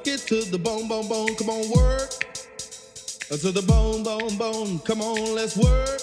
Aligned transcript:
work 0.00 0.06
it 0.06 0.20
to 0.20 0.50
the 0.50 0.58
bone, 0.58 0.88
bone, 0.88 1.08
bone. 1.08 1.34
Come 1.36 1.50
on, 1.50 1.70
work. 1.70 2.10
Uh, 3.30 3.36
To 3.36 3.52
the 3.52 3.62
bone, 3.62 4.02
bone, 4.02 4.36
bone. 4.38 4.78
Come 4.80 5.02
on, 5.02 5.34
let's 5.34 5.56
work. 5.56 6.00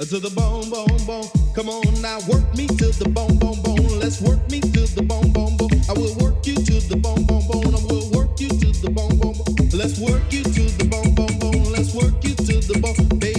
Uh, 0.00 0.04
To 0.04 0.18
the 0.18 0.30
bone, 0.34 0.68
bone, 0.68 1.06
bone. 1.06 1.28
Come 1.54 1.68
on 1.68 2.02
now, 2.02 2.18
work 2.28 2.42
me 2.56 2.66
to 2.66 2.90
the 2.98 3.08
bone, 3.08 3.38
bone, 3.38 3.62
bone. 3.62 4.00
Let's 4.00 4.20
work 4.20 4.40
me 4.50 4.60
to 4.60 4.82
the 4.96 5.02
bone, 5.02 5.32
bone, 5.32 5.56
bone. 5.56 5.70
I 5.88 5.92
will 5.92 6.14
work 6.18 6.44
you 6.46 6.56
to 6.56 6.80
the 6.88 6.96
bone, 6.96 7.24
bone, 7.24 7.46
bone. 7.46 7.74
I 7.74 7.82
will 7.86 8.10
work 8.10 8.40
you 8.40 8.48
to 8.48 8.68
the 8.82 8.90
bone, 8.90 9.16
bone, 9.18 9.38
bone. 9.38 9.70
Let's 9.72 10.00
work 10.00 10.22
you 10.32 10.42
to 10.42 10.62
the 10.78 10.86
bone, 10.90 11.14
bone, 11.14 11.38
bone. 11.38 11.64
Let's 11.70 11.94
work 11.94 12.18
you 12.24 12.34
to 12.34 12.54
the 12.66 12.78
bone, 12.82 13.18
babe. 13.20 13.31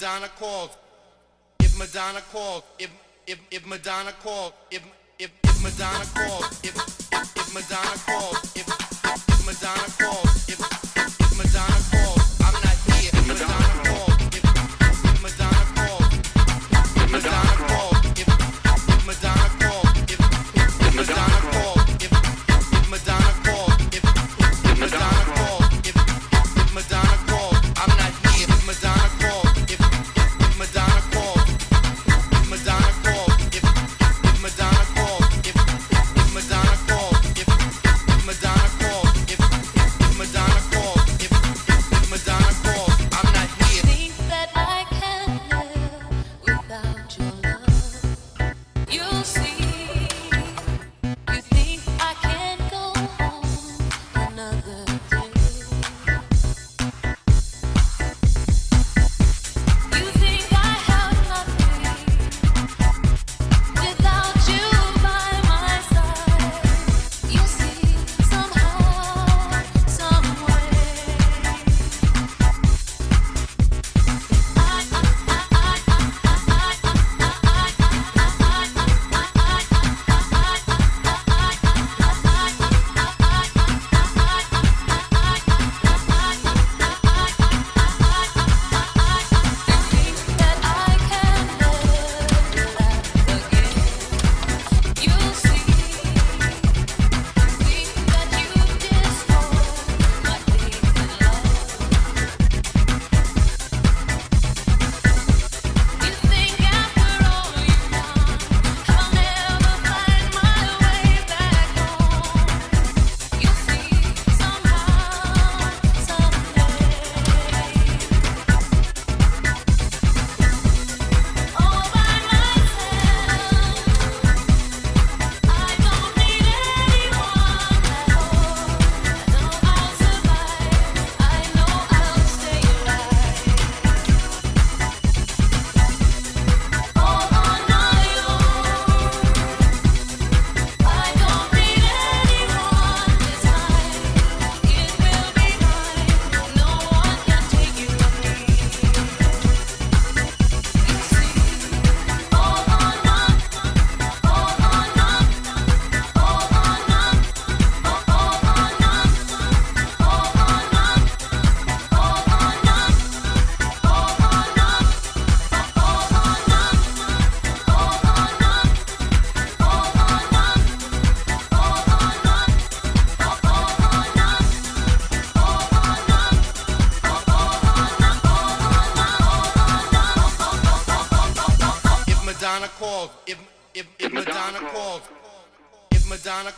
Madonna 0.00 0.28
calls, 0.28 0.70
if 1.58 1.78
Madonna 1.78 2.22
calls, 2.32 2.62
if 2.78 2.90
if 3.26 3.38
if 3.50 3.66
Madonna 3.66 4.12
calls, 4.22 4.54
if 4.70 4.82
if 5.18 5.30
if 5.44 5.62
Madonna 5.62 6.06
calls, 6.14 6.64
if 6.64 6.74
if 7.36 7.52
Madonna 7.52 7.98
calls, 8.06 8.56
if 8.56 8.66
if 9.28 9.44
Madonna 9.44 9.92
calls, 9.98 10.48
if, 10.48 10.58
if 10.58 10.79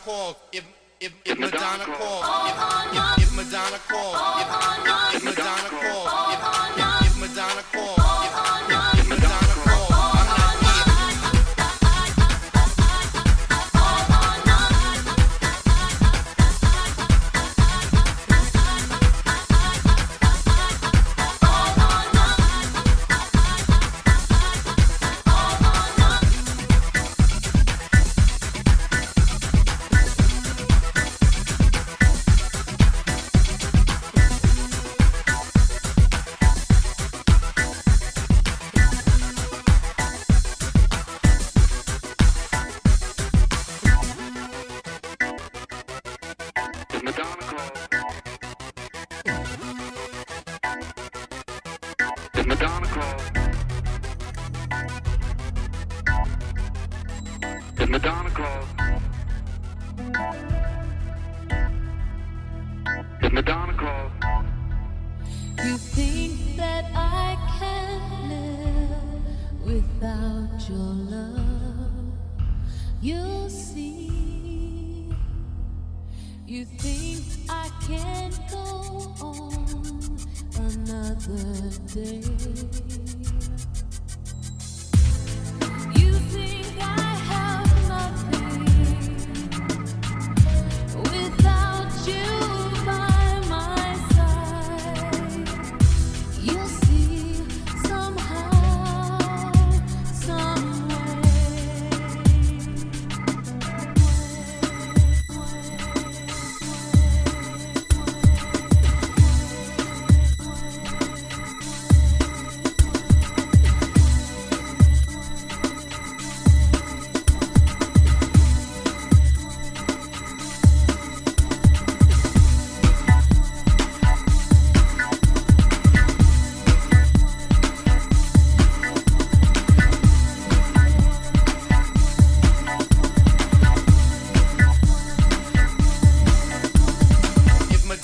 If 0.04 0.08
Madonna 0.08 0.18
calls, 0.18 0.36
if 0.52 0.64
if 1.00 1.12
if 1.24 1.38
Madonna 1.38 1.84
calls, 1.84 2.24
if 2.48 2.56
if, 2.96 3.22
if 3.22 3.36
Madonna 3.36 3.78
calls, 3.86 4.16
if 4.42 4.61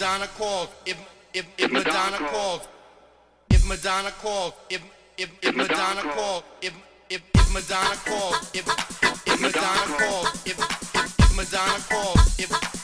Madonna 0.08 0.26
calls, 0.38 0.68
if 0.86 0.96
if 1.34 1.46
if 1.58 1.70
Madonna 1.70 2.16
calls, 2.30 2.66
if 3.50 3.68
Madonna 3.68 4.10
calls, 4.22 4.54
if 4.70 4.80
if 5.18 5.28
if 5.42 5.54
Madonna 5.54 6.00
calls, 6.00 6.44
if 6.62 6.72
if 7.10 7.20
if 7.34 7.52
Madonna 7.52 7.94
calls, 8.06 8.50
if 8.54 8.66
if 9.02 9.26
if 9.26 9.40
Madonna 9.42 9.98
calls, 9.98 10.46
if 10.46 10.58
if 10.58 11.18
if 11.20 11.36
Madonna 11.36 11.78
calls, 11.90 12.38
if 12.40 12.77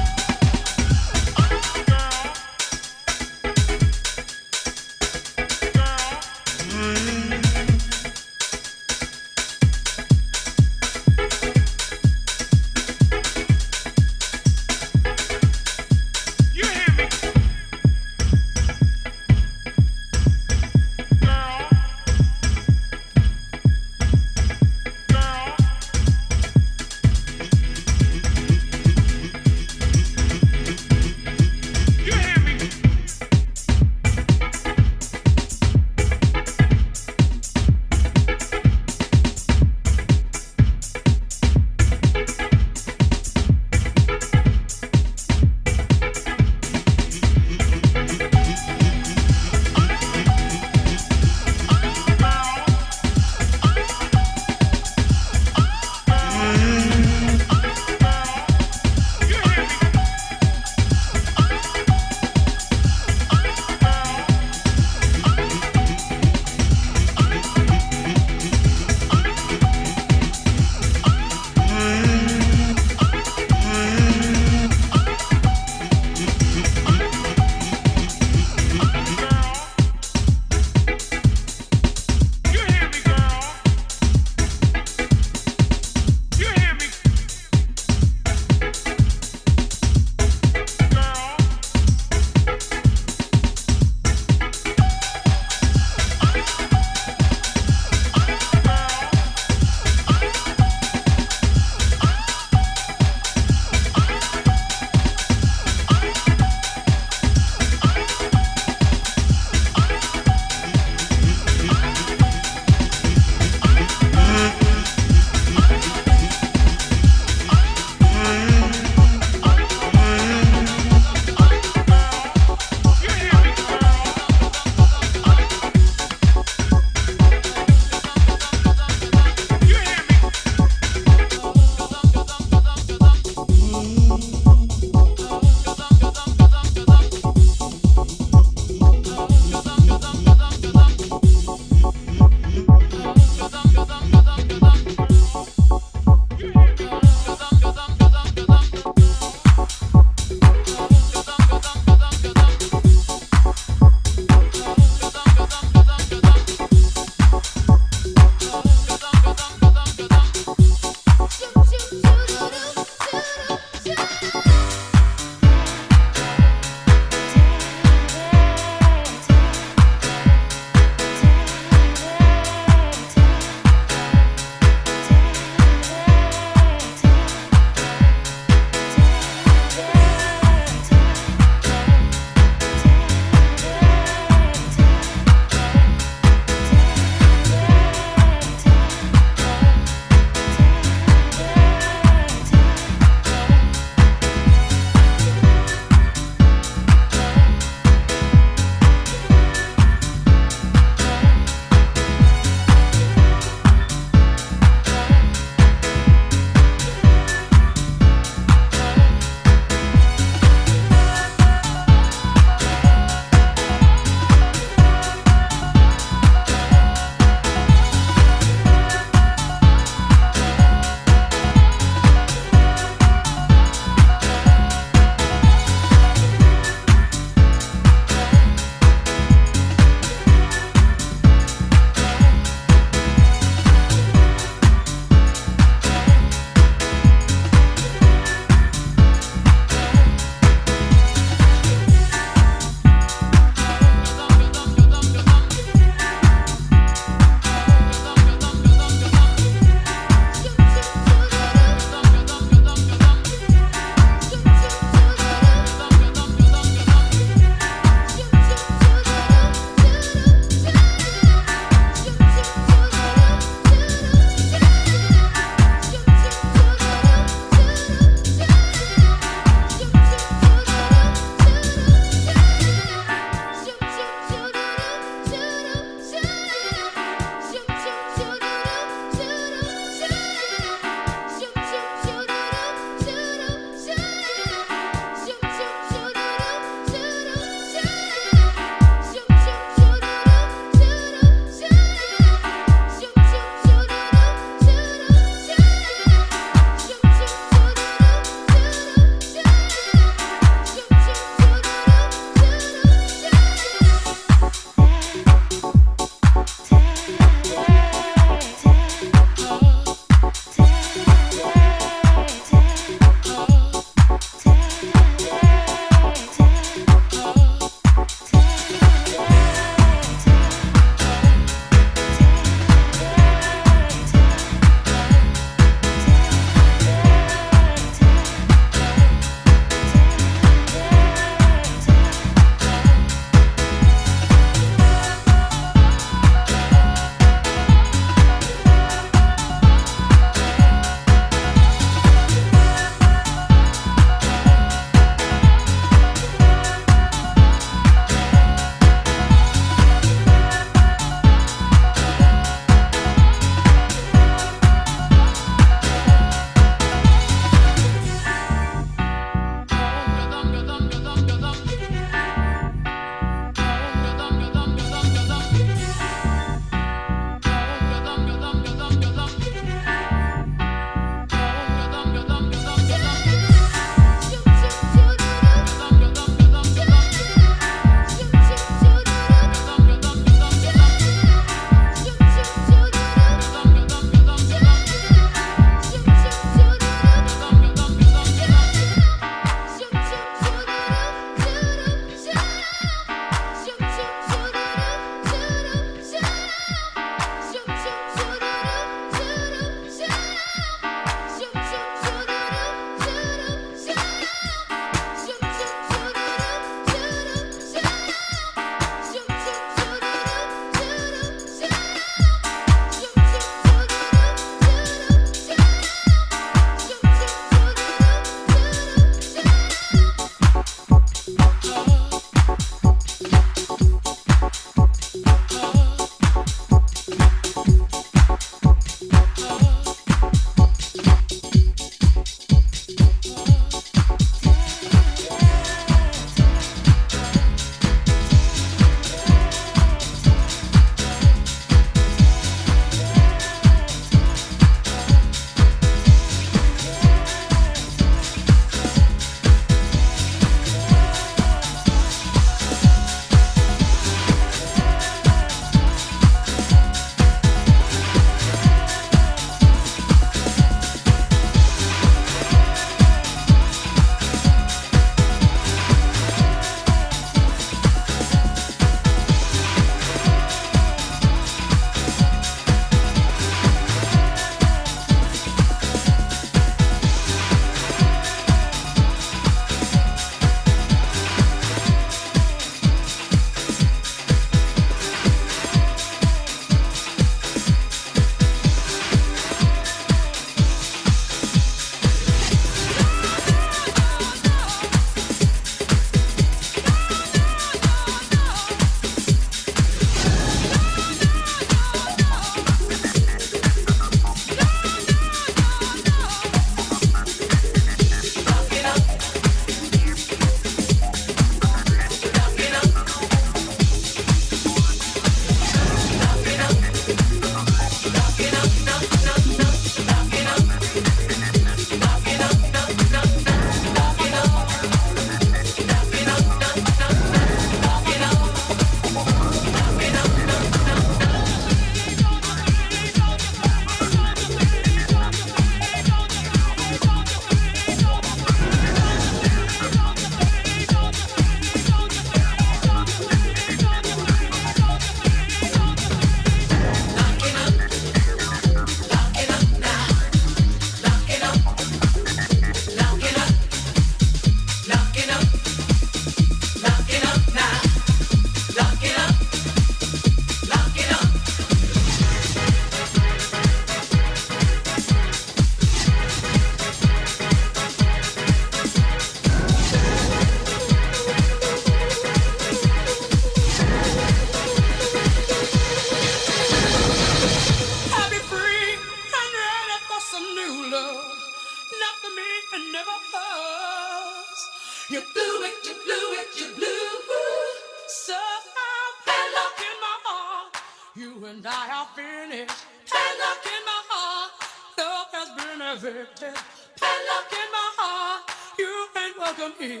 welcome 599.44 599.72
here 599.78 600.00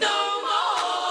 no 0.00 0.42
more. 0.42 1.01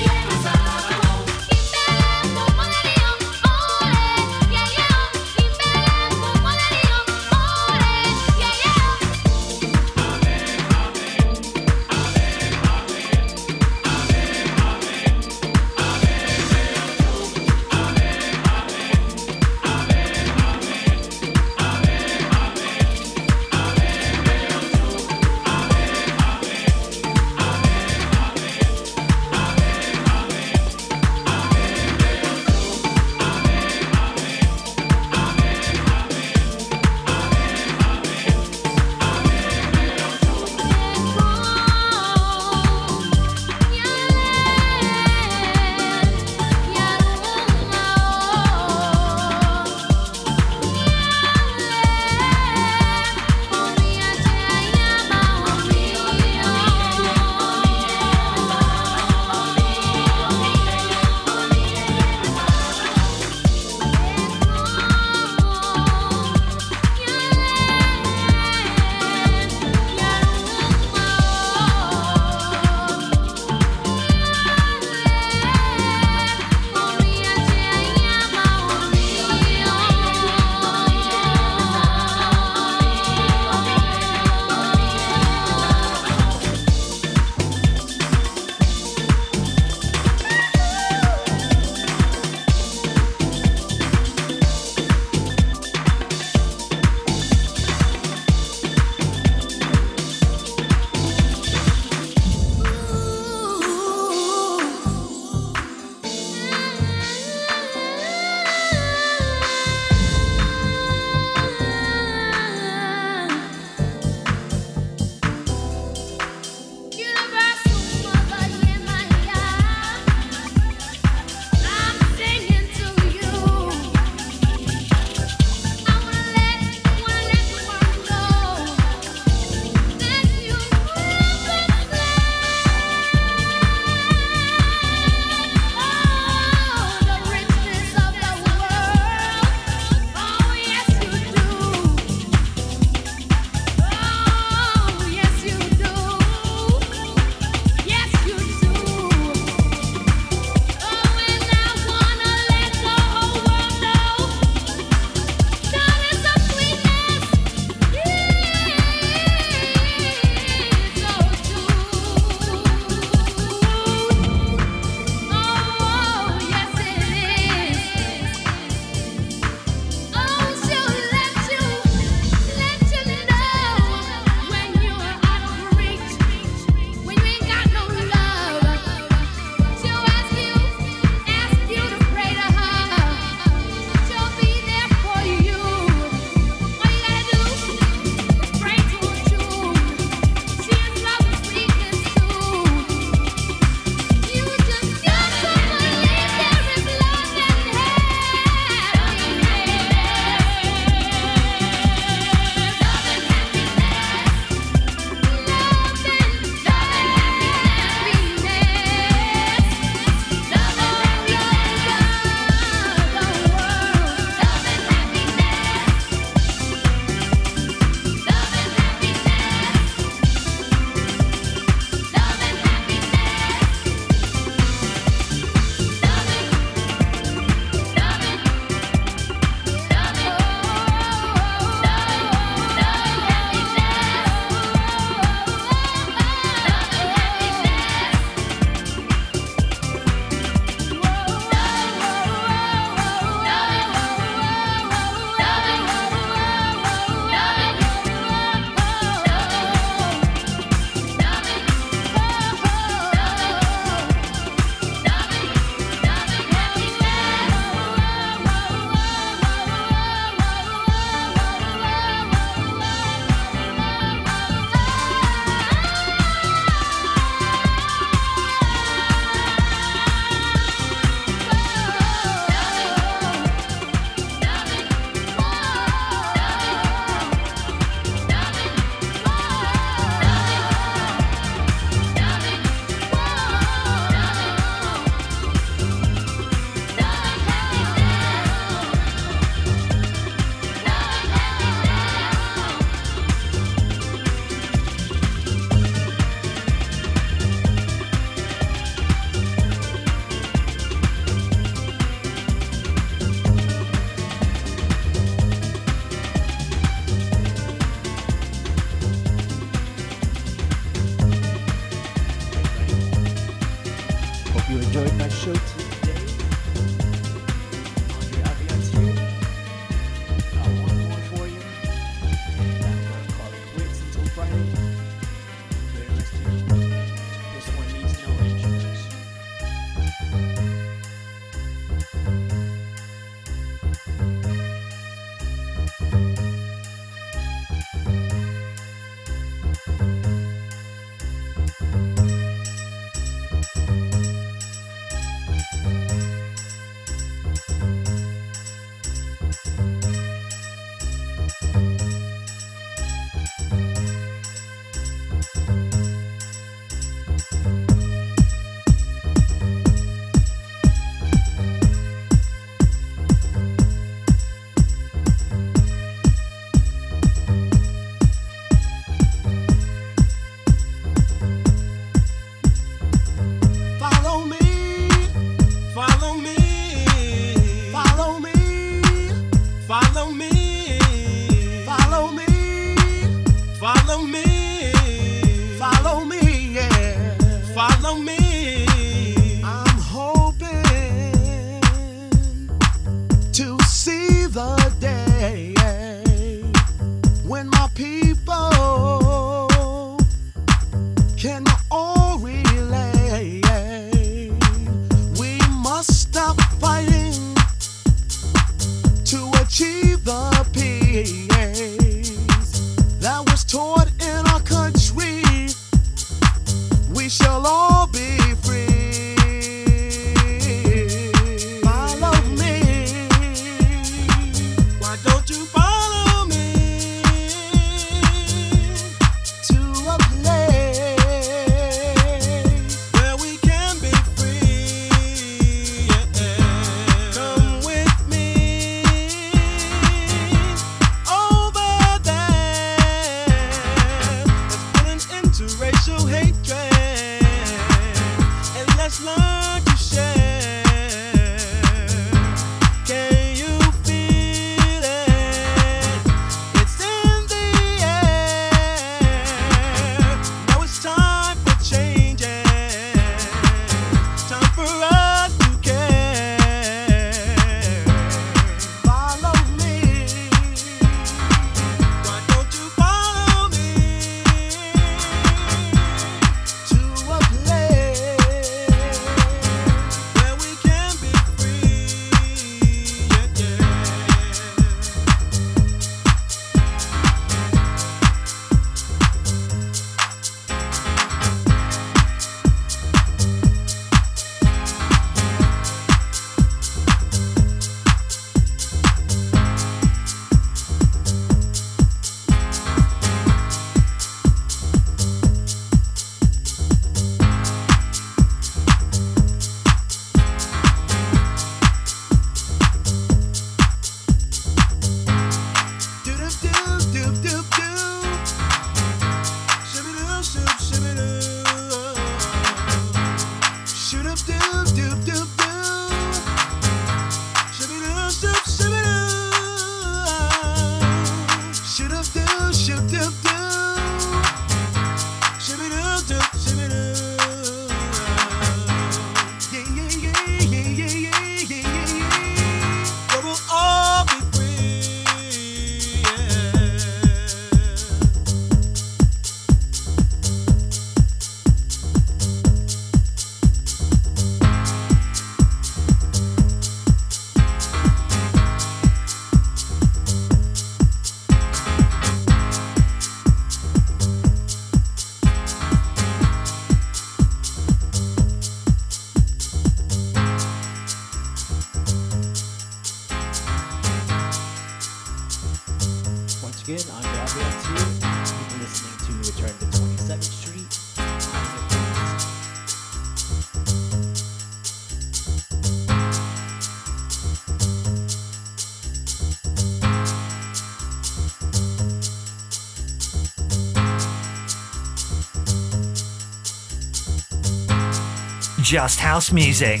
Just 598.90 599.20
House 599.20 599.52
Music. 599.52 600.00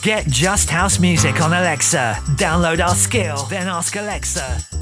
Get 0.00 0.26
Just 0.28 0.70
House 0.70 0.98
Music 0.98 1.42
on 1.42 1.52
Alexa. 1.52 2.16
Download 2.38 2.82
our 2.82 2.94
skill, 2.94 3.44
then 3.50 3.68
ask 3.68 3.96
Alexa. 3.96 4.73